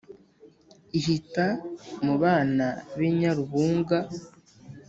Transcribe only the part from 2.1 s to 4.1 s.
bana b' inyarubuga